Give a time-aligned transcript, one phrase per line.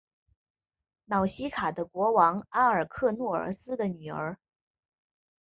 [1.05, 4.39] 瑙西卡的国王阿尔喀诺俄斯的女儿。